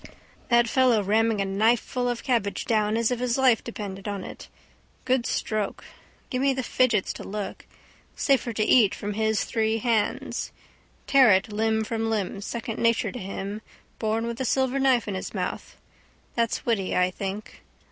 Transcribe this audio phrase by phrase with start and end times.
[0.49, 4.47] That fellow ramming a knifeful of cabbage down as if his life depended on it.
[5.05, 5.83] Good stroke.
[6.31, 7.67] Give me the fidgets to look.
[8.15, 10.51] Safer to eat from his three hands.
[11.05, 12.41] Tear it limb from limb.
[12.41, 13.61] Second nature to him.
[13.99, 15.77] Born with a silver knife in his mouth.
[16.35, 17.61] That's witty, I think.